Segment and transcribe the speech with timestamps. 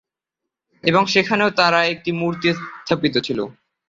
[0.83, 2.47] এবং সেখানেও তার একটি মূর্তি
[2.79, 3.43] স্থাপিত ছিলো।